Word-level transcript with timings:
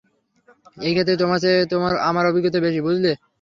এই 0.77 0.93
ক্ষেত্রে 0.93 1.15
তোমার 1.21 1.39
চেয়ে 1.41 1.59
আমার 2.09 2.29
অভিজ্ঞতা 2.29 2.59
বেশি, 2.65 2.79
বুঝলে? 2.87 3.11